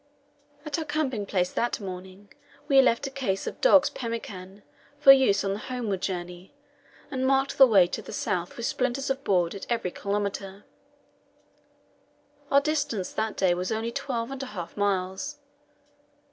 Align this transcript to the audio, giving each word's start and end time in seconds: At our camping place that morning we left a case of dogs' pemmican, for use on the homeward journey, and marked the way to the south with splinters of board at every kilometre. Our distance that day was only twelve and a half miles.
At 0.65 0.79
our 0.79 0.85
camping 0.85 1.27
place 1.27 1.51
that 1.51 1.79
morning 1.79 2.33
we 2.67 2.81
left 2.81 3.05
a 3.05 3.11
case 3.11 3.45
of 3.45 3.61
dogs' 3.61 3.91
pemmican, 3.91 4.63
for 4.97 5.11
use 5.11 5.43
on 5.43 5.53
the 5.53 5.59
homeward 5.59 6.01
journey, 6.01 6.55
and 7.11 7.23
marked 7.23 7.59
the 7.59 7.67
way 7.67 7.85
to 7.85 8.01
the 8.01 8.11
south 8.11 8.57
with 8.57 8.65
splinters 8.65 9.11
of 9.11 9.23
board 9.23 9.53
at 9.53 9.67
every 9.69 9.91
kilometre. 9.91 10.65
Our 12.49 12.61
distance 12.61 13.13
that 13.13 13.37
day 13.37 13.53
was 13.53 13.71
only 13.71 13.91
twelve 13.91 14.31
and 14.31 14.41
a 14.41 14.47
half 14.47 14.75
miles. 14.75 15.37